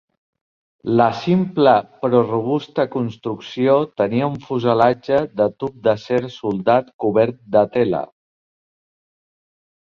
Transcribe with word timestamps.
La 0.99 1.05
simple 1.23 1.73
però 2.05 2.21
robusta 2.29 2.85
construcció 2.95 3.75
tenia 4.03 4.29
un 4.31 4.39
fuselatge 4.47 5.21
de 5.43 5.47
tub 5.65 5.77
d'acer 5.89 6.23
soldat 6.39 6.91
cobert 7.05 7.39
de 7.59 7.63
tela. 7.77 8.03